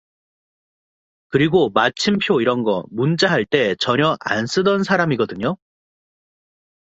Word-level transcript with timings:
그리고 1.27 1.69
마침표 1.69 2.41
이런 2.41 2.63
거 2.63 2.83
문자 2.89 3.29
할 3.29 3.45
때 3.45 3.75
전혀 3.75 4.17
안 4.21 4.47
쓰던 4.47 4.81
사람이거든요. 4.83 5.57